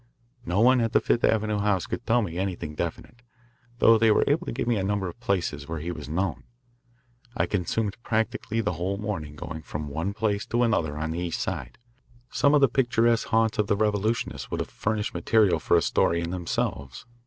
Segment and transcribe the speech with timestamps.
[0.47, 3.21] No one at the Fifth Avenue house could tell me anything definite,
[3.77, 6.41] though they were able to give me a number of places where he was known.
[7.37, 11.39] I consumed practically the whole morning going from one place to another on the East
[11.41, 11.77] Side.
[12.31, 16.19] Some of the picturesque haunts of the revolutionists would have furnished material for a story
[16.19, 17.05] in themselves.